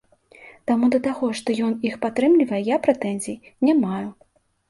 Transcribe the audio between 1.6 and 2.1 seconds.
ён іх